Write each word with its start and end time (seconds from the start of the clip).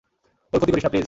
ওর 0.53 0.59
ক্ষতি 0.59 0.71
করিস 0.73 0.85
না, 0.85 0.91
প্লিজ! 0.91 0.99